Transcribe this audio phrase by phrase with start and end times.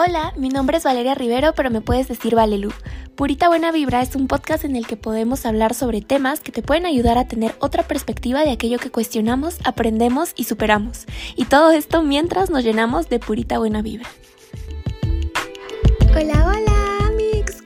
[0.00, 2.70] Hola, mi nombre es Valeria Rivero, pero me puedes decir Valelu.
[3.16, 6.62] Purita Buena Vibra es un podcast en el que podemos hablar sobre temas que te
[6.62, 11.06] pueden ayudar a tener otra perspectiva de aquello que cuestionamos, aprendemos y superamos.
[11.34, 14.08] Y todo esto mientras nos llenamos de purita buena vibra.
[16.14, 16.77] Hola, hola,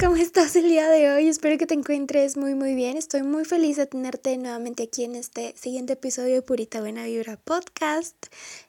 [0.02, 1.28] ¿cómo estás el día de hoy?
[1.28, 2.96] Espero que te encuentres muy, muy bien.
[2.96, 7.36] Estoy muy feliz de tenerte nuevamente aquí en este siguiente episodio de Purita Buena Vibra
[7.36, 8.16] Podcast.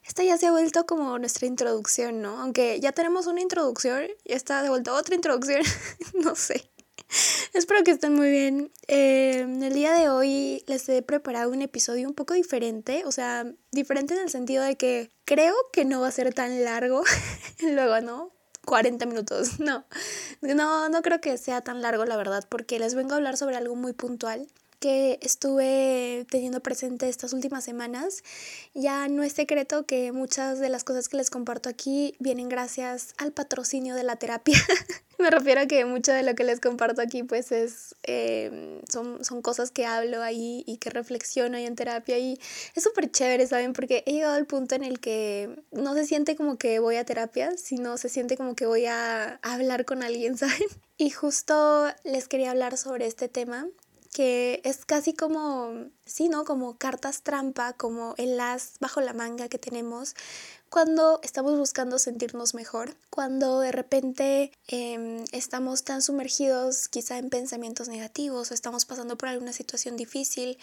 [0.05, 2.39] Esta ya se ha vuelto como nuestra introducción, ¿no?
[2.39, 5.63] Aunque ya tenemos una introducción, ya está de vuelta otra introducción,
[6.13, 6.69] no sé.
[7.53, 8.71] Espero que estén muy bien.
[8.87, 13.51] Eh, el día de hoy les he preparado un episodio un poco diferente, o sea,
[13.71, 17.01] diferente en el sentido de que creo que no va a ser tan largo,
[17.59, 18.31] luego no,
[18.65, 19.85] 40 minutos, no,
[20.41, 23.55] no, no creo que sea tan largo la verdad, porque les vengo a hablar sobre
[23.55, 24.47] algo muy puntual
[24.83, 28.21] que estuve teniendo presente estas últimas semanas.
[28.73, 33.13] Ya no es secreto que muchas de las cosas que les comparto aquí vienen gracias
[33.17, 34.57] al patrocinio de la terapia.
[35.19, 39.23] Me refiero a que mucho de lo que les comparto aquí pues es, em, son,
[39.23, 42.37] son cosas que hablo ahí y que reflexiono ahí en terapia y
[42.75, 43.71] es súper chévere, ¿saben?
[43.71, 47.05] Porque he llegado al punto en el que no se siente como que voy a
[47.05, 50.67] terapia, sino se siente como que voy a hablar con alguien, ¿saben?
[50.97, 53.69] Y justo les quería hablar sobre este tema
[54.13, 56.45] que es casi como, sí, ¿no?
[56.45, 60.15] Como cartas trampa, como el as bajo la manga que tenemos
[60.73, 67.89] cuando estamos buscando sentirnos mejor, cuando de repente em, estamos tan sumergidos quizá en pensamientos
[67.89, 70.57] negativos o estamos pasando por alguna situación difícil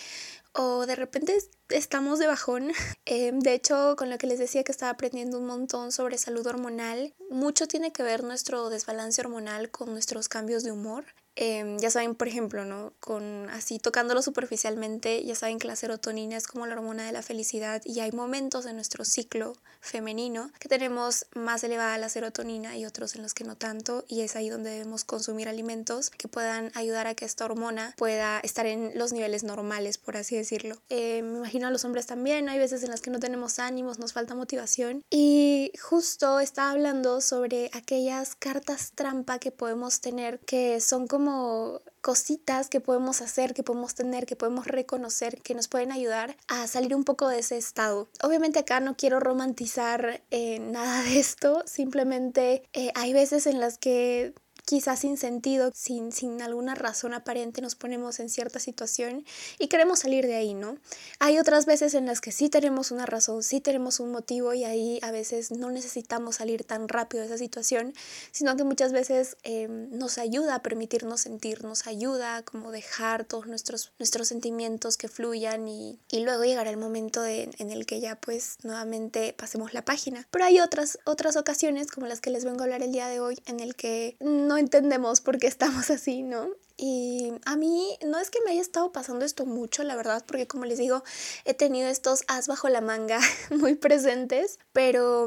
[0.53, 2.73] o de repente estamos de bajón.
[3.07, 6.47] Em, de hecho, con lo que les decía que estaba aprendiendo un montón sobre salud
[6.47, 11.05] hormonal, mucho tiene que ver nuestro desbalance hormonal con nuestros cambios de humor.
[11.43, 12.93] Em, ya saben, por ejemplo, ¿no?
[13.01, 17.23] Con así tocándolo superficialmente, ya saben que la serotonina es como la hormona de la
[17.23, 22.85] felicidad y hay momentos en nuestro ciclo femenino que tenemos más elevada la serotonina y
[22.85, 26.73] otros en los que no tanto y es ahí donde debemos consumir alimentos que puedan
[26.75, 30.77] ayudar a que esta hormona pueda estar en los niveles normales, por así decirlo.
[30.91, 33.99] Em, me imagino a los hombres también, hay veces en las que no tenemos ánimos,
[33.99, 40.83] nos falta motivación y justo estaba hablando sobre aquellas cartas trampa que podemos tener que
[40.83, 41.30] son como
[42.01, 46.67] cositas que podemos hacer, que podemos tener, que podemos reconocer, que nos pueden ayudar a
[46.67, 48.09] salir un poco de ese estado.
[48.23, 53.79] Obviamente acá no quiero romantizar eh, nada de esto, simplemente eh, hay veces en las
[53.79, 54.35] que
[54.71, 59.25] quizás sin sentido, sin, sin alguna razón aparente, nos ponemos en cierta situación
[59.59, 60.79] y queremos salir de ahí, ¿no?
[61.19, 64.63] Hay otras veces en las que sí tenemos una razón, sí tenemos un motivo y
[64.63, 67.95] ahí a veces no necesitamos salir tan rápido de esa situación,
[68.31, 73.25] sino que muchas veces em, nos ayuda a permitirnos sentir, nos ayuda a como dejar
[73.25, 77.99] todos nuestros, nuestros sentimientos que fluyan y, y luego llegará el momento en el que
[77.99, 80.29] ya pues nuevamente pasemos la página.
[80.31, 83.19] Pero hay otras, otras ocasiones como las que les vengo a hablar el día de
[83.19, 86.51] hoy en el que no entendemos por qué estamos así, ¿no?
[86.77, 90.47] Y a mí no es que me haya estado pasando esto mucho, la verdad, porque
[90.47, 91.03] como les digo,
[91.45, 95.27] he tenido estos as bajo la manga muy presentes, pero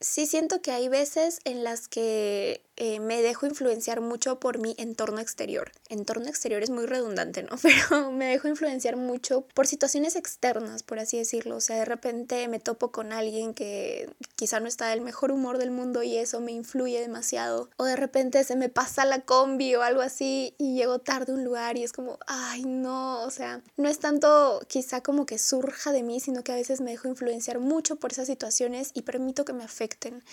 [0.00, 4.74] sí siento que hay veces en las que eh, me dejo influenciar mucho por mi
[4.76, 5.70] entorno exterior.
[5.88, 7.56] Entorno exterior es muy redundante, ¿no?
[7.62, 11.54] Pero me dejo influenciar mucho por situaciones externas, por así decirlo.
[11.54, 15.58] O sea, de repente me topo con alguien que quizá no está del mejor humor
[15.58, 17.70] del mundo y eso me influye demasiado.
[17.76, 21.36] O de repente se me pasa la combi o algo así y llego tarde a
[21.36, 25.38] un lugar y es como, ay, no, o sea, no es tanto quizá como que
[25.38, 29.02] surja de mí, sino que a veces me dejo influenciar mucho por esas situaciones y
[29.02, 30.24] permito que me afecten.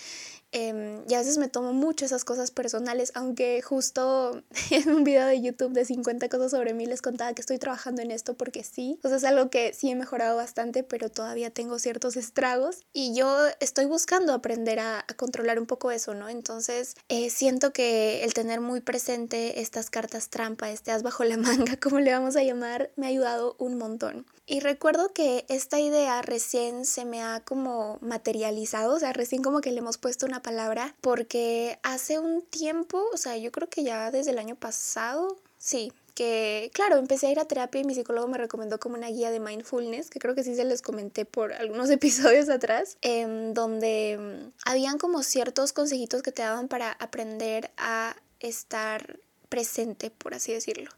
[0.52, 5.26] Em, y a veces me tomo mucho esas cosas personales, aunque justo en un video
[5.26, 8.64] de YouTube de 50 cosas sobre mí les contaba que estoy trabajando en esto porque
[8.64, 12.80] sí, o sea, es algo que sí he mejorado bastante, pero todavía tengo ciertos estragos
[12.92, 16.28] y yo estoy buscando aprender a, controlar un poco eso, ¿no?
[16.28, 21.36] Entonces, eh, siento que el tener muy presente estas cartas trampa, este as bajo la
[21.36, 24.26] manga, como le vamos a llamar, me ha ayudado un montón.
[24.46, 29.60] Y recuerdo que esta idea recién se me ha como materializado, o sea, recién como
[29.60, 33.82] que le hemos puesto una palabra, porque hace un tiempo, o sea, yo creo que
[33.82, 37.94] ya desde el año pasado, sí, que claro, empecé a ir a terapia y mi
[37.94, 41.24] psicólogo me recomendó como una guía de mindfulness, que creo que sí se les comenté
[41.24, 46.92] por algunos episodios atrás, en donde mm, habían como ciertos consejitos que te daban para
[46.92, 49.18] aprender a estar
[49.50, 50.90] presente, por así decirlo.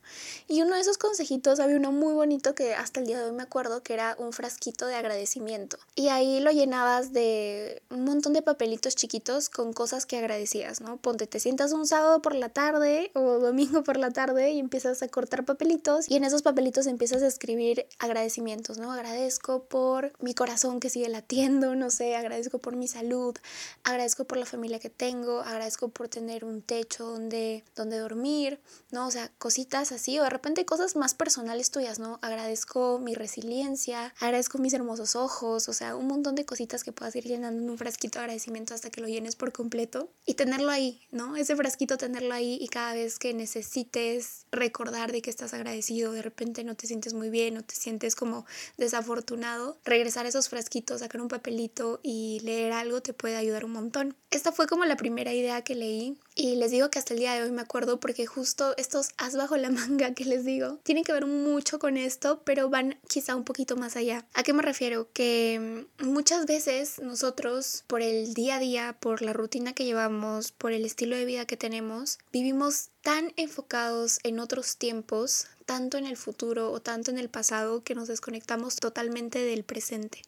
[0.46, 3.32] Y uno de esos consejitos, había uno muy bonito que hasta el día de hoy
[3.32, 5.78] me acuerdo que era un frasquito de agradecimiento.
[5.96, 10.98] Y ahí lo llenabas de un montón de papelitos chiquitos con cosas que agradecías, ¿no?
[10.98, 15.02] Ponte, te sientas un sábado por la tarde o domingo por la tarde y empiezas
[15.02, 18.92] a cortar papelitos y en esos papelitos empiezas a escribir agradecimientos, ¿no?
[18.92, 23.34] Agradezco por mi corazón que sigue latiendo, no sé, agradezco por mi salud,
[23.82, 28.41] agradezco por la familia que tengo, agradezco por tener un techo donde, donde dormir,
[28.90, 29.06] ¿no?
[29.06, 32.18] O sea, cositas así, o de repente cosas más personales tuyas, ¿no?
[32.22, 37.14] Agradezco mi resiliencia, agradezco mis hermosos ojos, o sea, un montón de cositas que puedas
[37.16, 40.70] ir llenando en un frasquito de agradecimiento hasta que lo llenes por completo y tenerlo
[40.70, 41.36] ahí, ¿no?
[41.36, 46.22] Ese frasquito tenerlo ahí y cada vez que necesites recordar de que estás agradecido, de
[46.22, 48.44] repente no te sientes muy bien o te sientes como
[48.76, 53.72] desafortunado, regresar a esos frasquitos, sacar un papelito y leer algo te puede ayudar un
[53.72, 54.16] montón.
[54.30, 57.34] Esta fue como la primera idea que leí y les digo que hasta el día
[57.34, 61.04] de hoy me acuerdo porque justo estos as bajo la manga que les digo tienen
[61.04, 64.26] que ver mucho con esto, pero van quizá un poquito más allá.
[64.34, 65.08] ¿A qué me refiero?
[65.12, 70.52] Que mm, muchas veces nosotros por el día a día, por la rutina que llevamos,
[70.52, 76.06] por el estilo de vida que tenemos, vivimos tan enfocados en otros tiempos, tanto en
[76.06, 80.22] el futuro o tanto en el pasado, que nos desconectamos totalmente del presente.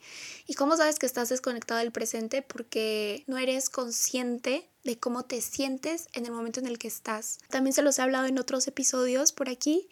[0.46, 2.42] ¿Y cómo sabes que estás desconectado del presente?
[2.42, 7.38] Porque no eres consciente de cómo te sientes en el momento en el que estás.
[7.48, 9.88] También se los he hablado en otros episodios por aquí.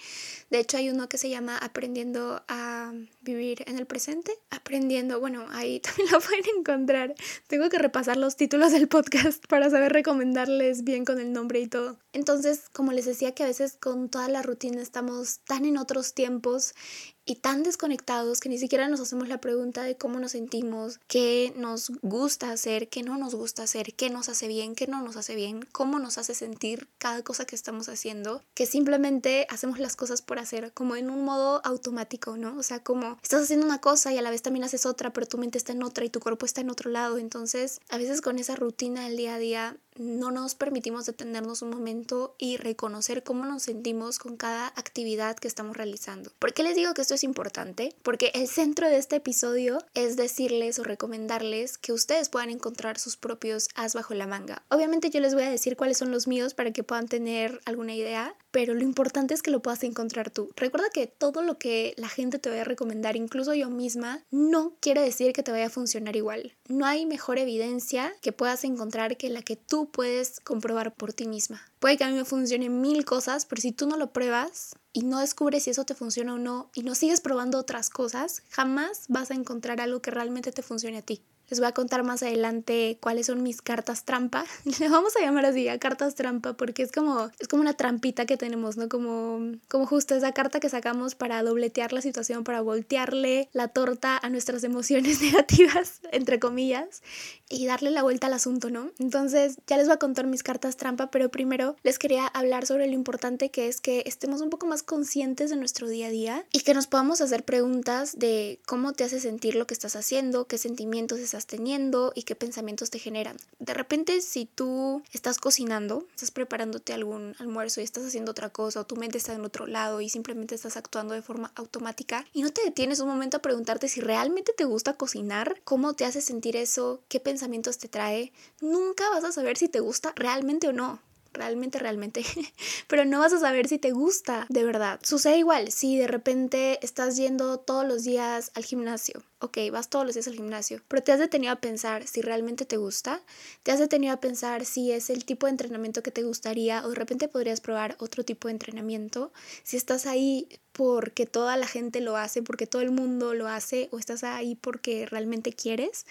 [0.51, 2.93] De hecho, hay uno que se llama Aprendiendo a
[3.23, 4.33] vivir en el presente.
[4.51, 7.15] Aprendiendo, bueno, ahí también lo pueden encontrar.
[7.47, 11.69] Tengo que repasar los títulos del podcast para saber recomendarles bien con el nombre y
[11.69, 11.99] todo.
[12.13, 16.13] Entonces, como les decía que a veces con toda la rutina estamos tan en otros
[16.13, 16.75] tiempos
[17.25, 21.53] y tan desconectados que ni siquiera nos hacemos la pregunta de cómo nos sentimos, qué
[21.57, 25.17] nos gusta hacer, qué no nos gusta hacer, qué nos hace bien, qué no nos
[25.17, 29.97] hace bien, cómo nos hace sentir cada cosa que estamos haciendo, que simplemente hacemos las
[29.97, 32.57] cosas por hacer, como en un modo automático, ¿no?
[32.59, 35.27] O sea, como estás haciendo una cosa y a la vez también haces otra, pero
[35.27, 38.21] tu mente está en otra y tu cuerpo está en otro lado, entonces a veces
[38.21, 43.23] con esa rutina del día a día no nos permitimos detenernos un momento y reconocer
[43.23, 46.33] cómo nos sentimos con cada actividad que estamos realizando.
[46.39, 47.95] ¿Por qué les digo que esto es importante?
[48.03, 53.17] Porque el centro de este episodio es decirles o recomendarles que ustedes puedan encontrar sus
[53.17, 54.63] propios as bajo la manga.
[54.69, 57.95] Obviamente yo les voy a decir cuáles son los míos para que puedan tener alguna
[57.95, 60.51] idea, pero lo importante es que lo puedas encontrar tú.
[60.57, 64.75] Recuerda que todo lo que la gente te vaya a recomendar, incluso yo misma, no
[64.81, 66.55] quiere decir que te vaya a funcionar igual.
[66.69, 71.27] No hay mejor evidencia que puedas encontrar que la que tú puedes comprobar por ti
[71.27, 71.63] misma.
[71.79, 75.03] Puede que a mí me funcione mil cosas, pero si tú no lo pruebas y
[75.03, 79.05] no descubres si eso te funciona o no y no sigues probando otras cosas, jamás
[79.09, 81.23] vas a encontrar algo que realmente te funcione a ti.
[81.53, 84.47] Les voy a contar más adelante cuáles son mis cartas trampa.
[84.81, 88.25] Le vamos a llamar así a cartas trampa porque es como, es como una trampita
[88.25, 88.89] que tenemos, ¿no?
[88.89, 94.17] Como, como justo esa carta que sacamos para dobletear la situación, para voltearle la torta
[94.17, 97.03] a nuestras emociones negativas, entre comillas,
[97.51, 98.91] y darle la vuelta al asunto, ¿no?
[98.99, 102.87] Entonces ya les voy a contar mis cartas trampa, pero primero les quería hablar sobre
[102.87, 106.47] lo importante que es que estemos un poco más conscientes de nuestro día a día
[106.51, 110.47] y que nos podamos hacer preguntas de cómo te hace sentir lo que estás haciendo,
[110.47, 113.37] qué sentimientos estás teniendo y qué pensamientos te generan.
[113.59, 118.81] De repente, si tú estás cocinando, estás preparándote algún almuerzo y estás haciendo otra cosa
[118.81, 122.43] o tu mente está en otro lado y simplemente estás actuando de forma automática y
[122.43, 126.21] no te detienes un momento a preguntarte si realmente te gusta cocinar, cómo te hace
[126.21, 130.73] sentir eso, qué pensamientos te trae, nunca vas a saber si te gusta realmente o
[130.73, 131.01] no
[131.33, 132.25] realmente, realmente,
[132.89, 135.01] pero no vas a saber si te gusta de verdad.
[135.03, 139.23] Sucede igual si de repente estás yendo todos los días al gimnasio.
[139.41, 142.65] Ok, vas todos los días al gimnasio, pero te has detenido a pensar si realmente
[142.65, 143.23] te gusta,
[143.65, 146.91] te has detenido a pensar si es el tipo de entrenamiento que te gustaría o
[146.91, 149.33] de repente podrías probar otro tipo de entrenamiento,
[149.65, 153.89] si estás ahí porque toda la gente lo hace, porque todo el mundo lo hace
[153.91, 156.07] o estás ahí porque realmente quieres.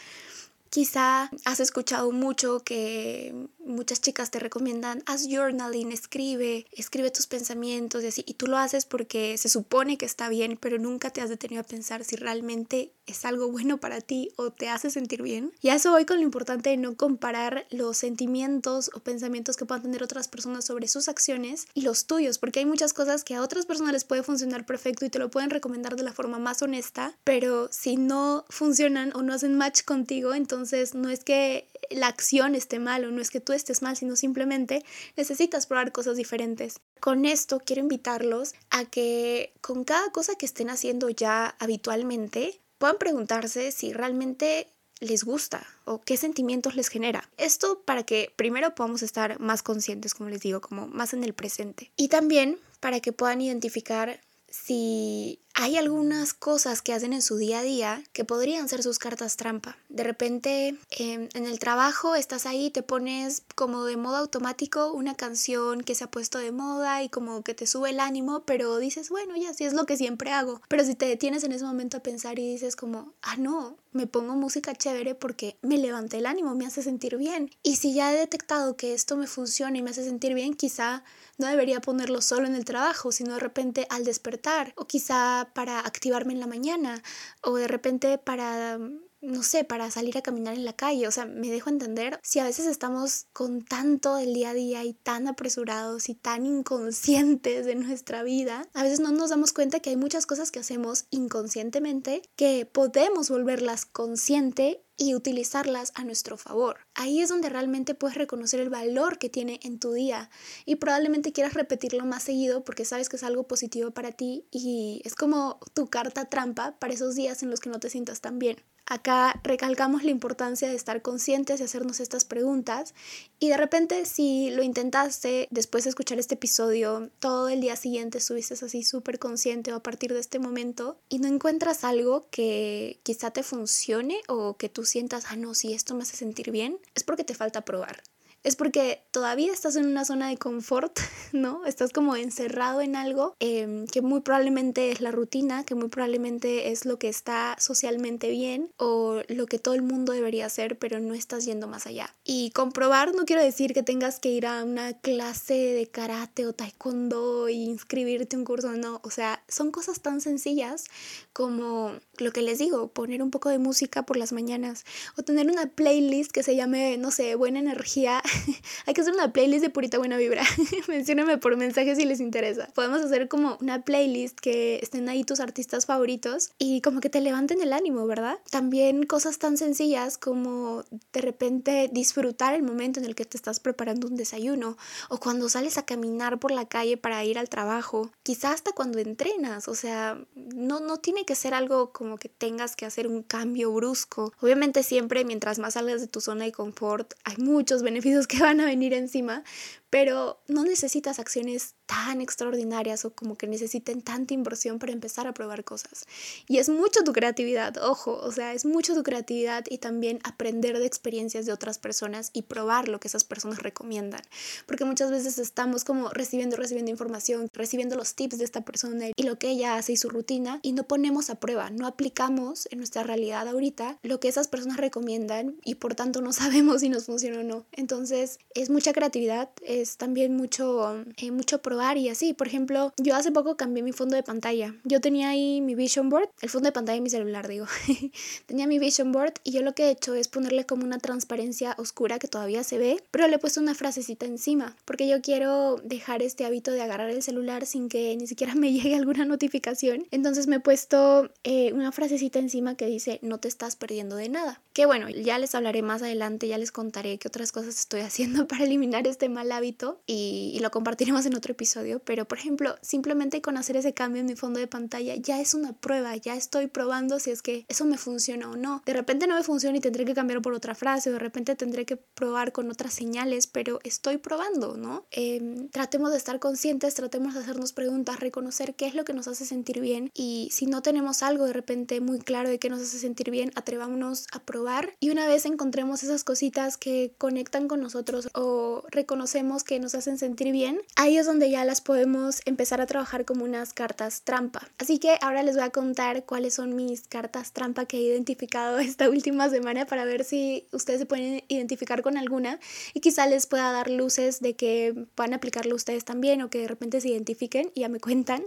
[0.72, 8.06] Quizá has escuchado mucho que muchas chicas te recomiendan, haz journaling, escribe, escribe tus pensamientos
[8.06, 11.20] y así, y tú lo haces porque se supone que está bien, pero nunca te
[11.20, 15.22] has detenido a pensar si realmente es algo bueno para ti o te hace sentir
[15.22, 15.52] bien.
[15.62, 19.66] Y a eso voy con lo importante de no comparar los sentimientos o pensamientos que
[19.66, 23.36] puedan tener otras personas sobre sus acciones y los tuyos, porque hay muchas cosas que
[23.36, 26.40] a otras personas les puede funcionar perfecto y te lo pueden recomendar de la forma
[26.40, 31.24] más honesta, pero si no funcionan o no hacen match contigo, entonces entonces no es
[31.24, 34.86] que la acción esté mal o no es que tú estés mal, sino simplemente
[35.18, 36.76] necesitas probar cosas diferentes.
[37.00, 43.00] Con esto quiero invitarlos a que con cada cosa que estén haciendo ya habitualmente puedan
[43.00, 44.68] preguntarse si realmente
[45.00, 47.28] les gusta o qué sentimientos les genera.
[47.38, 51.34] Esto para que primero podamos estar más conscientes, como les digo, como más en el
[51.34, 51.92] presente.
[51.98, 57.60] Y también para que puedan identificar si hay algunas cosas que hacen en su día
[57.60, 59.78] a día que podrían ser sus cartas trampa.
[59.90, 65.16] De repente em, en el trabajo estás ahí, te pones como de modo automático una
[65.16, 68.78] canción que se ha puesto de moda y como que te sube el ánimo, pero
[68.78, 70.62] dices, bueno, ya sí es lo que siempre hago.
[70.68, 74.08] Pero si te detienes en ese momento a pensar y dices como, ah, no, me
[74.08, 77.52] pongo música chévere porque me levanta el ánimo, me hace sentir bien.
[77.64, 81.04] Y si ya he detectado que esto me funciona y me hace sentir bien, quizá
[81.38, 85.80] no debería ponerlo solo en el trabajo, sino de repente al despertar o quizá para
[85.80, 87.02] activarme en la mañana
[87.42, 88.78] o de repente para
[89.22, 91.08] no sé, para salir a caminar en la calle.
[91.08, 94.84] O sea, me dejo entender si a veces estamos con tanto del día a día
[94.84, 99.80] y tan apresurados y tan inconscientes de nuestra vida, a veces no nos damos cuenta
[99.80, 106.38] que hay muchas cosas que hacemos inconscientemente que podemos volverlas consciente y utilizarlas a nuestro
[106.38, 106.82] favor.
[106.94, 110.30] Ahí es donde realmente puedes reconocer el valor que tiene en tu día
[110.64, 115.02] y probablemente quieras repetirlo más seguido porque sabes que es algo positivo para ti y
[115.04, 118.38] es como tu carta trampa para esos días en los que no te sientas tan
[118.38, 118.58] bien.
[118.92, 122.94] Acá recalcamos la importancia de estar conscientes de hacernos estas preguntas.
[123.40, 128.18] Y de repente si lo intentaste después de escuchar este episodio, todo el día siguiente
[128.18, 133.00] estuviste así súper consciente o a partir de este momento y no encuentras algo que
[133.04, 136.78] quizá te funcione o que tú sientas, ah, no, si esto me hace sentir bien,
[136.94, 138.04] es porque te falta probar
[138.44, 141.00] es porque todavía estás en una zona de confort,
[141.32, 141.66] ¿no?
[141.66, 146.72] Estás como encerrado en algo em, que muy probablemente es la rutina, que muy probablemente
[146.72, 151.00] es lo que está socialmente bien o lo que todo el mundo debería hacer, pero
[151.00, 152.14] no estás yendo más allá.
[152.24, 156.54] Y comprobar no quiero decir que tengas que ir a una clase de karate o
[156.54, 160.86] taekwondo e inscribirte un curso, no, o sea, son cosas tan sencillas
[161.34, 164.86] como lo que les digo, poner un poco de música por las mañanas
[165.18, 168.22] o tener una playlist que se llame, no sé, buena energía
[168.86, 170.44] hay que hacer una playlist de purita buena vibra.
[170.88, 172.68] Menciónenme por mensaje si les interesa.
[172.74, 177.22] Podemos hacer como una playlist que estén ahí tus artistas favoritos y como que te
[177.22, 178.40] levanten el ánimo, ¿verdad?
[178.50, 183.60] También cosas tan sencillas como de repente disfrutar el momento en el que te estás
[183.60, 184.78] preparando un desayuno
[185.10, 188.12] o cuando sales a caminar por la calle para ir al trabajo.
[188.24, 192.76] Quizás hasta cuando entrenas, o sea, no, no tiene que ser algo como que tengas
[192.76, 194.34] que hacer un cambio brusco.
[194.40, 198.62] Obviamente siempre mientras más salgas de tu zona de confort hay muchos beneficios que van
[198.62, 199.44] a venir encima,
[199.92, 205.34] pero no necesitas acciones tan extraordinarias o como que necesiten tanta inversión para empezar a
[205.34, 206.06] probar cosas.
[206.48, 210.80] Y es mucho tu creatividad, ojo, o sea, es mucho tu creatividad y también aprender
[210.80, 214.22] de experiencias de otras personas y probar lo que esas personas recomiendan.
[214.66, 219.24] Porque muchas veces estamos como recibiendo, recibiendo información, recibiendo los tips de esta persona y
[219.24, 222.78] lo que ella hace y su rutina y no ponemos a prueba, no aplicamos en
[222.78, 227.06] nuestra realidad ahorita lo que esas personas recomiendan y por tanto no sabemos si nos
[227.08, 227.66] funciona o no.
[227.74, 232.34] Entonces es mucha creatividad, es también mucho, eh, mucho probar y así.
[232.34, 234.76] Por ejemplo, yo hace poco cambié mi fondo de pantalla.
[234.84, 237.66] Yo tenía ahí mi vision board, el fondo de pantalla de mi celular, digo.
[238.46, 241.76] tenía mi vision board y yo lo que he hecho es ponerle como una transparencia
[241.78, 245.78] oscura que todavía se ve, pero le he puesto una frasecita encima, porque yo quiero
[245.84, 250.06] dejar este hábito de agarrar el celular sin que ni siquiera me llegue alguna notificación.
[250.12, 254.30] Entonces me he puesto eh, una frasecita encima que dice, no te estás perdiendo de
[254.30, 254.62] nada.
[254.74, 258.48] Que bueno, ya les hablaré más adelante, ya les contaré qué otras cosas estoy haciendo
[258.48, 259.71] para eliminar este mal hábito
[260.06, 264.28] y, lo compartiremos en otro episodio, pero por ejemplo, simplemente con hacer ese cambio en
[264.28, 267.84] mi fondo de pantalla ya es una prueba, ya estoy probando si es que eso
[267.86, 268.84] me funciona o no.
[268.86, 271.56] De repente no me funciona y tendré que cambiar por otra frase o de repente
[271.56, 275.06] tendré que probar con otras señales, pero estoy probando, ¿no?
[275.10, 279.28] Em, tratemos de estar conscientes, tratemos de hacernos preguntas, reconocer qué es lo que nos
[279.28, 282.82] hace sentir bien y si no tenemos algo de repente muy claro de qué nos
[282.82, 287.82] hace sentir bien, atrevámonos a probar y una vez encontremos esas cositas que conectan con
[287.82, 292.82] nosotros o reconocemos que nos hacen sentir bien, ahí es donde ya las podemos empezar
[292.82, 294.68] a trabajar como unas cartas trampa.
[294.78, 298.80] Así que ahora les voy a contar cuáles son mis cartas trampa que he identificado
[298.80, 302.60] esta última semana para ver si ustedes se pueden identificar con alguna
[302.94, 306.68] y quizá les pueda dar luces de que puedan aplicarlo ustedes también o que de
[306.68, 308.44] repente se identifiquen y ya me cuentan.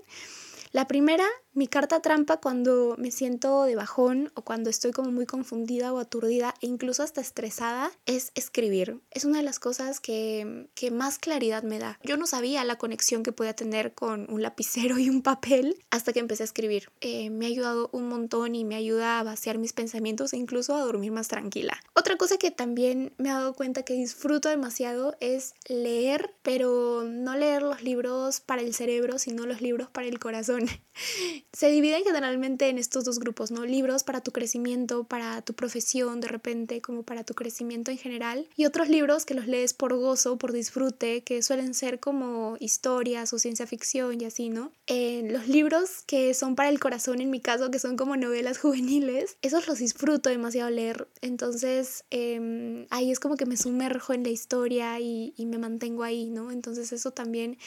[0.73, 5.25] La primera mi carta trampa cuando me siento de bajón o cuando estoy como muy
[5.25, 9.01] confundida o aturdida e incluso hasta estresada es escribir.
[9.13, 11.99] Es una de las cosas que, que más claridad me da.
[12.03, 16.13] Yo no sabía la conexión que podía tener con un lapicero y un papel hasta
[16.13, 16.91] que empecé a escribir.
[17.01, 20.75] Eh, me ha ayudado un montón y me ayuda a vaciar mis pensamientos e incluso
[20.75, 21.81] a dormir más tranquila.
[21.95, 27.37] Otra cosa que también me he dado cuenta que disfruto demasiado es leer, pero no
[27.37, 30.67] leer los libros para el cerebro, sino los libros para el corazón.
[31.53, 33.65] se dividen generalmente en estos dos grupos, ¿no?
[33.65, 38.49] Libros para tu crecimiento, para tu profesión de repente, como para tu crecimiento en general.
[38.57, 43.33] Y otros libros que los lees por gozo, por disfrute, que suelen ser como historias
[43.33, 44.73] o ciencia ficción y así, ¿no?
[44.87, 48.59] Eh, los libros que son para el corazón, en mi caso, que son como novelas
[48.65, 51.09] juveniles, esos los disfruto demasiado leer.
[51.21, 56.03] Entonces, em, ahí es como que me sumerjo en la historia y, y me mantengo
[56.03, 56.51] ahí, ¿no?
[56.51, 57.59] Entonces eso también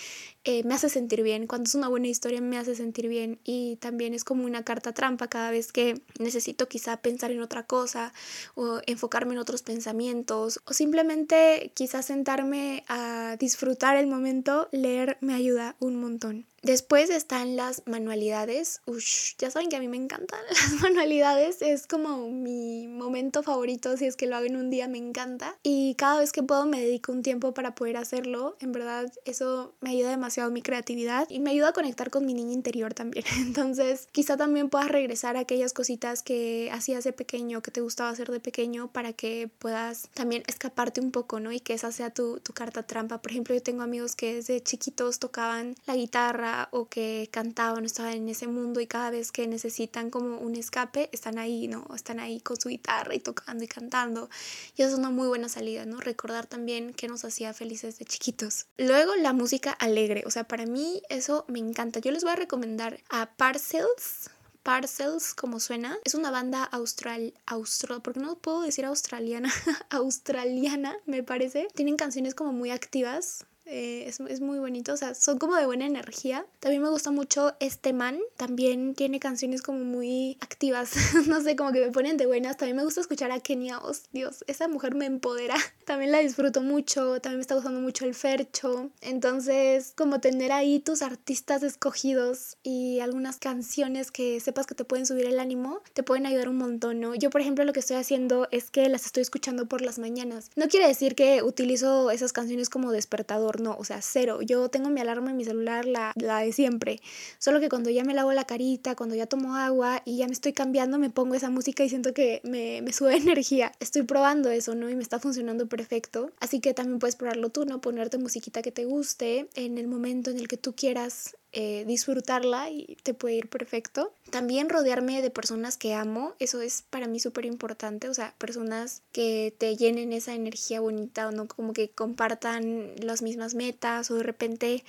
[0.43, 1.45] eh, me hace sentir bien.
[1.45, 4.93] Cuando es una buena historia me hace sentir bien y también es como una carta
[4.93, 8.13] trampa cada vez que necesito quizá pensar en otra cosa
[8.55, 15.33] o enfocarme en otros pensamientos o simplemente quizá sentarme a disfrutar el momento, leer me
[15.33, 16.45] ayuda un montón.
[16.63, 18.81] Después están las manualidades.
[18.85, 21.61] Ush, ya saben que a mí me encantan las manualidades.
[21.61, 23.95] Es como mi momento favorito.
[23.95, 25.55] Si es que lo hago en un día, me encanta.
[25.61, 28.57] Y cada vez que puedo me dedico un tiempo para poder hacerlo.
[28.59, 32.33] En verdad, eso me ayuda demasiado mi creatividad y me ayuda a conectar con mi
[32.33, 33.25] niña interior también.
[33.37, 38.09] Entonces, quizá también puedas regresar a aquellas cositas que hacías de pequeño, que te gustaba
[38.09, 41.51] hacer de pequeño, para que puedas también escaparte un poco, ¿no?
[41.51, 43.21] Y que esa sea tu, tu carta trampa.
[43.21, 48.13] Por ejemplo, yo tengo amigos que desde chiquitos tocaban la guitarra o que cantaban estaban
[48.13, 51.87] en ese mundo y cada vez que necesitan como un escape están ahí, ¿no?
[51.95, 54.29] Están ahí con su guitarra y tocando y cantando.
[54.75, 55.99] Y eso es una muy buena salida, ¿no?
[55.99, 58.67] Recordar también que nos hacía felices de chiquitos.
[58.77, 61.99] Luego la música alegre, o sea, para mí eso me encanta.
[61.99, 64.29] Yo les voy a recomendar a Parcels.
[64.63, 69.49] Parcels, como suena, es una banda austral, austro, porque no puedo decir australiana,
[69.89, 71.69] australiana, me parece.
[71.73, 75.65] Tienen canciones como muy activas, eh, es, es, muy bonito, o sea, son como de
[75.65, 76.45] buena energía.
[76.59, 80.91] También me gusta mucho este man, también tiene canciones como muy activas,
[81.27, 82.57] no sé, como que me ponen de buenas.
[82.57, 85.55] También me gusta escuchar a Kenia Os, Dios, esa mujer me empodera.
[85.85, 88.89] También la disfruto mucho, también me está gustando mucho el Fercho.
[88.99, 95.05] Entonces, como tener ahí tus artistas escogidos y algunas canciones que sepas que te pueden
[95.05, 97.15] subir el ánimo, te pueden ayudar un montón, ¿no?
[97.15, 100.51] Yo, por ejemplo, lo que estoy haciendo es que las estoy escuchando por las mañanas.
[100.57, 104.41] No quiere decir que utilizo esas canciones como despertador no, o sea, cero.
[104.41, 107.01] Yo tengo mi alarma en mi celular, la, la de siempre.
[107.39, 110.33] Solo que cuando ya me lavo la carita, cuando ya tomo agua y ya me
[110.33, 113.71] estoy cambiando, me pongo esa música y siento que me, me sube energía.
[113.79, 114.89] Estoy probando eso, ¿no?
[114.89, 116.31] Y me está funcionando perfecto.
[116.39, 117.81] Así que también puedes probarlo tú, ¿no?
[117.81, 122.69] Ponerte musiquita que te guste en el momento en el que tú quieras eh, disfrutarla
[122.69, 124.11] y te puede ir perfecto.
[124.29, 129.01] También rodearme de personas que amo, eso es para mí súper importante, o sea, personas
[129.11, 134.15] que te llenen esa energía bonita o no como que compartan las mismas metas o
[134.15, 134.83] de repente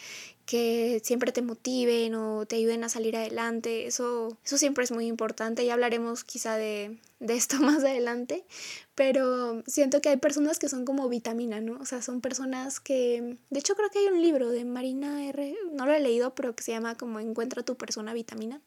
[0.48, 3.86] que siempre te motiven o te ayuden a salir adelante.
[3.86, 5.66] Eso, eso siempre es muy importante.
[5.66, 8.46] Ya hablaremos quizá de, de esto más adelante.
[8.94, 11.78] Pero siento que hay personas que son como vitamina, ¿no?
[11.78, 13.36] O sea, son personas que...
[13.50, 15.54] De hecho, creo que hay un libro de Marina R.
[15.70, 18.62] No lo he leído, pero que se llama como Encuentra tu persona vitamina.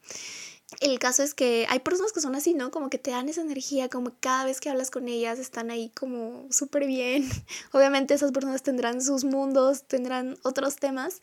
[0.79, 2.71] El caso es que hay personas que son así, ¿no?
[2.71, 5.89] Como que te dan esa energía, como cada vez que hablas con ellas están ahí
[5.89, 7.27] como súper bien.
[7.73, 11.21] Obviamente esas personas tendrán sus mundos, tendrán otros temas,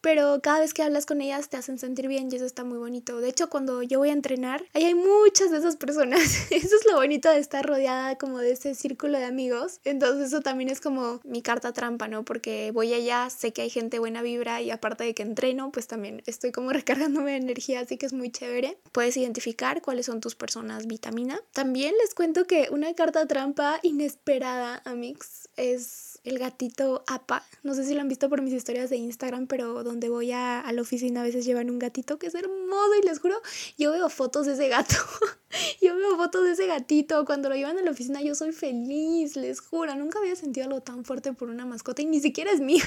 [0.00, 2.78] pero cada vez que hablas con ellas te hacen sentir bien y eso está muy
[2.78, 3.20] bonito.
[3.20, 6.20] De hecho, cuando yo voy a entrenar, ahí hay muchas de esas personas.
[6.50, 9.80] Eso es lo bonito de estar rodeada como de ese círculo de amigos.
[9.84, 12.24] Entonces eso también es como mi carta trampa, ¿no?
[12.24, 15.86] Porque voy allá, sé que hay gente buena vibra y aparte de que entreno, pues
[15.86, 18.78] también estoy como recargándome de energía, así que es muy chévere.
[18.92, 21.40] Puedes identificar cuáles son tus personas vitamina.
[21.52, 27.44] También les cuento que una carta trampa inesperada, Amix, es el gatito APA.
[27.62, 30.60] No sé si lo han visto por mis historias de Instagram, pero donde voy a,
[30.60, 33.40] a, la oficina a veces llevan un gatito que es hermoso y les juro,
[33.76, 34.94] yo veo fotos de ese gato.
[35.82, 37.24] yo veo fotos de ese gatito.
[37.24, 39.94] Cuando lo llevan a la oficina yo soy feliz, les juro.
[39.96, 42.84] Nunca había sentido algo tan fuerte por una mascota y ni siquiera es mía.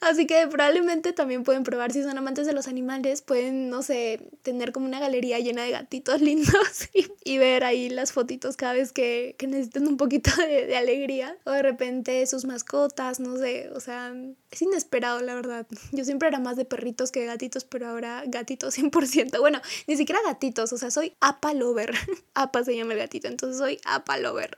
[0.00, 4.20] Así que probablemente también pueden probar si son amantes de los animales, pueden, no sé,
[4.42, 6.88] tener como una galería llena de gatitos lindos
[7.24, 11.36] y, ver ahí las fotitos cada vez que, que necesiten un poquito de, de alegría.
[11.44, 14.14] O de repente sus mascotas, no sé, o sea,
[14.50, 15.66] es inesperado la verdad.
[15.98, 19.40] Yo siempre era más de perritos que de gatitos, pero ahora gatitos 100%.
[19.40, 21.92] Bueno, ni siquiera gatitos, o sea, soy apa lover.
[22.34, 24.56] apa se llama el gatito, entonces soy apa lover.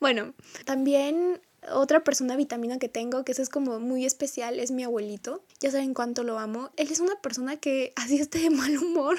[0.00, 4.82] Bueno, también otra persona vitamina que tengo, que eso es como muy especial, es mi
[4.82, 5.44] abuelito.
[5.60, 6.70] Ya saben cuánto lo amo.
[6.76, 9.16] Él es una persona que así esté de mal humor,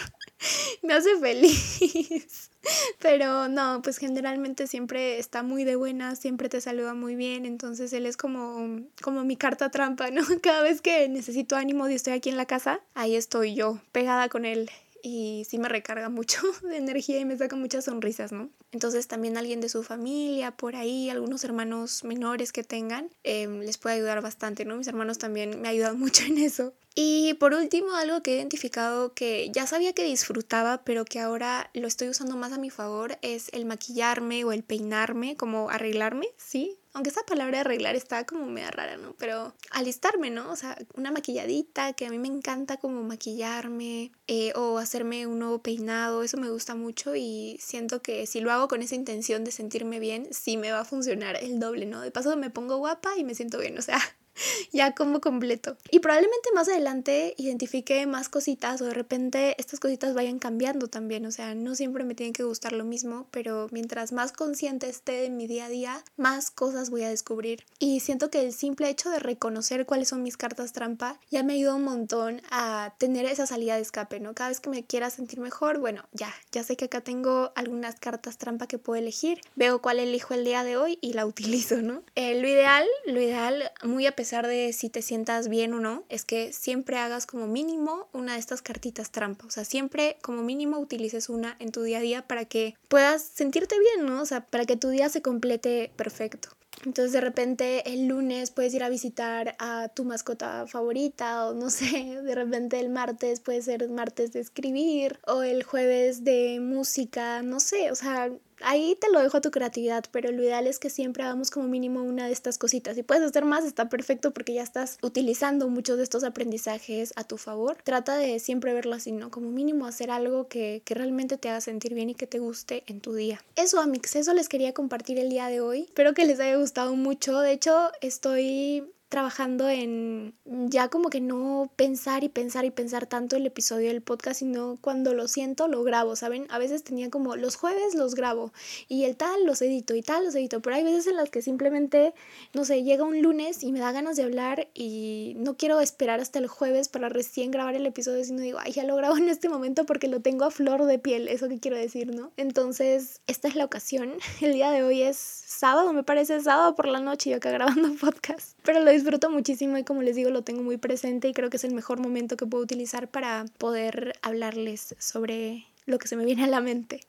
[0.81, 2.50] me hace feliz.
[2.99, 7.91] Pero no, pues generalmente siempre está muy de buena, siempre te saluda muy bien, entonces
[7.93, 10.21] él es como, como mi carta trampa, ¿no?
[10.41, 14.29] Cada vez que necesito ánimo y estoy aquí en la casa, ahí estoy yo, pegada
[14.29, 14.69] con él
[15.03, 18.49] y sí me recarga mucho de energía y me saca muchas sonrisas, ¿no?
[18.71, 23.77] Entonces también alguien de su familia, por ahí, algunos hermanos menores que tengan, em, les
[23.77, 24.77] puede ayudar bastante, ¿no?
[24.77, 26.73] Mis hermanos también me ayudan mucho en eso.
[26.93, 31.69] Y por último, algo que he identificado que ya sabía que disfrutaba, pero que ahora
[31.73, 36.27] lo estoy usando más a mi favor, es el maquillarme o el peinarme, como arreglarme,
[36.35, 36.80] ¿sí?
[36.93, 39.15] Aunque esa palabra arreglar está como media rara, ¿no?
[39.17, 40.51] Pero alistarme, ¿no?
[40.51, 45.39] O sea, una maquilladita, que a mí me encanta como maquillarme eh, o hacerme un
[45.39, 49.43] nuevo peinado, eso me gusta mucho y siento que si lo hago con esa intención
[49.43, 52.01] de sentirme bien, sí me va a funcionar el doble, ¿no?
[52.01, 53.99] De paso me pongo guapa y me siento bien, o sea,
[54.71, 55.77] ya como completo.
[55.89, 61.25] Y probablemente más adelante identifique más cositas o de repente estas cositas vayan cambiando también.
[61.25, 65.13] O sea, no siempre me tiene que gustar lo mismo, pero mientras más consciente esté
[65.13, 67.65] de mi día a día, más cosas voy a descubrir.
[67.79, 71.53] Y siento que el simple hecho de reconocer cuáles son mis cartas trampa ya me
[71.53, 74.33] ayuda un montón a tener esa salida de escape, ¿no?
[74.33, 77.99] Cada vez que me quiera sentir mejor, bueno, ya, ya sé que acá tengo algunas
[77.99, 79.41] cartas trampa que puedo elegir.
[79.55, 82.03] Veo cuál elijo el día de hoy y la utilizo, ¿no?
[82.15, 86.03] Eh, lo ideal, lo ideal, muy a pesar de si te sientas bien o no,
[86.09, 89.45] es que siempre hagas como mínimo una de estas cartitas trampa.
[89.45, 93.21] O sea, siempre como mínimo utilices una en tu día a día para que puedas
[93.21, 94.21] sentirte bien, ¿no?
[94.21, 96.49] O sea, para que tu día se complete perfecto.
[96.85, 101.69] Entonces de repente el lunes puedes ir a visitar a tu mascota favorita o no
[101.69, 107.43] sé, de repente el martes puede ser martes de escribir o el jueves de música,
[107.43, 108.31] no sé, o sea,
[108.63, 111.67] ahí te lo dejo a tu creatividad, pero lo ideal es que siempre hagamos como
[111.67, 112.95] mínimo una de estas cositas.
[112.95, 117.23] Si puedes hacer más, está perfecto porque ya estás utilizando muchos de estos aprendizajes a
[117.23, 117.77] tu favor.
[117.83, 119.31] Trata de siempre verlo así, ¿no?
[119.31, 122.83] Como mínimo hacer algo que, que realmente te haga sentir bien y que te guste
[122.87, 123.43] en tu día.
[123.55, 125.81] Eso, amigos, eso les quería compartir el día de hoy.
[125.81, 127.39] Espero que les haya gustado mucho.
[127.39, 133.35] De hecho, estoy trabajando en ya como que no pensar y pensar y pensar tanto
[133.35, 136.47] el episodio del podcast, sino cuando lo siento lo grabo, ¿saben?
[136.49, 138.53] A veces tenía como los jueves los grabo
[138.87, 141.41] y el tal los edito y tal los edito, pero hay veces en las que
[141.41, 142.13] simplemente,
[142.53, 146.21] no sé, llega un lunes y me da ganas de hablar y no quiero esperar
[146.21, 149.27] hasta el jueves para recién grabar el episodio, sino digo, ay, ya lo grabo en
[149.27, 152.31] este momento porque lo tengo a flor de piel, eso que quiero decir, ¿no?
[152.37, 154.13] Entonces, esta es la ocasión.
[154.39, 157.93] El día de hoy es sábado, me parece sábado por la noche, yo acá grabando
[158.01, 161.51] podcast, pero lo disfruto muchísimo y como les digo lo tengo muy presente y creo
[161.51, 166.15] que es el mejor momento que puedo utilizar para poder hablarles sobre lo que se
[166.15, 167.01] me viene a la mente.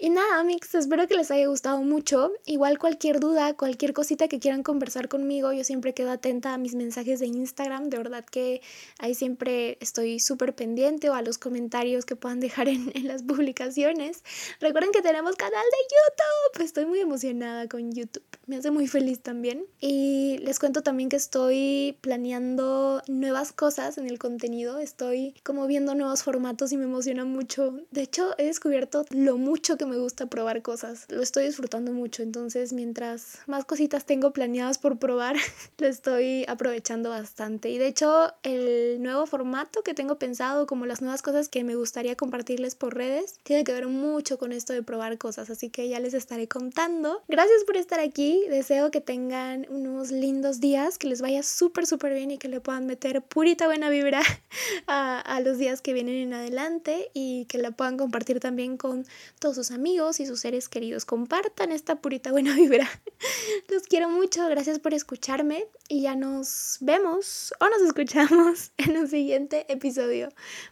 [0.00, 2.30] Y nada, mix, espero que les haya gustado mucho.
[2.46, 6.76] Igual cualquier duda, cualquier cosita que quieran conversar conmigo, yo siempre quedo atenta a mis
[6.76, 7.90] mensajes de Instagram.
[7.90, 8.62] De verdad que
[9.00, 13.24] ahí siempre estoy súper pendiente o a los comentarios que puedan dejar en, en, las
[13.24, 14.22] publicaciones.
[14.60, 16.64] Recuerden que tenemos canal de YouTube.
[16.64, 18.22] Estoy muy emocionada con YouTube.
[18.46, 19.66] Me hace muy feliz también.
[19.80, 24.78] Y les cuento también que estoy planeando nuevas cosas en el contenido.
[24.78, 27.80] Estoy como viendo nuevos formatos y me emociona mucho.
[27.98, 31.06] De hecho, he descubierto lo mucho que me gusta probar cosas.
[31.08, 35.34] Lo estoy disfrutando mucho, entonces mientras más cositas tengo planeadas por probar,
[35.78, 37.70] lo estoy aprovechando bastante.
[37.70, 41.74] Y de hecho, el nuevo formato que tengo pensado, como las nuevas cosas que me
[41.74, 45.88] gustaría compartirles por redes, tiene que ver mucho con esto de probar cosas, así que
[45.88, 47.24] ya les estaré contando.
[47.26, 52.14] Gracias por estar aquí, deseo que tengan unos lindos días, que les vaya súper, súper
[52.14, 54.22] bien y que le puedan meter purita buena vibra
[54.86, 59.06] a, a los días que vienen en adelante y que la puedan compartir también con
[59.38, 61.04] todos sus amigos y sus seres queridos.
[61.04, 62.88] Compartan esta purita buena vibra.
[63.68, 69.08] Los quiero mucho, gracias por escucharme y ya nos vemos o nos escuchamos en un
[69.08, 70.28] siguiente episodio.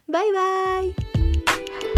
[0.07, 1.96] Bye bye.